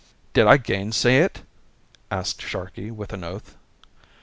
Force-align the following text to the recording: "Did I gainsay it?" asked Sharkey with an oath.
"Did 0.33 0.47
I 0.47 0.57
gainsay 0.57 1.17
it?" 1.19 1.43
asked 2.09 2.41
Sharkey 2.41 2.89
with 2.89 3.13
an 3.13 3.23
oath. 3.23 3.55